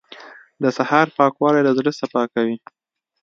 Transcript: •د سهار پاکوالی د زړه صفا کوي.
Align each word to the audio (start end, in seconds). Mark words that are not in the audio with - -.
•د 0.63 0.65
سهار 0.77 1.07
پاکوالی 1.17 1.61
د 1.63 1.69
زړه 1.77 1.91
صفا 1.99 2.23
کوي. 2.33 2.57